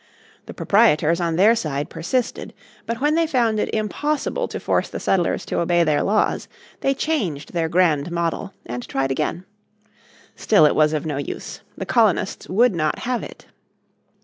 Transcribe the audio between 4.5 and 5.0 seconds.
force the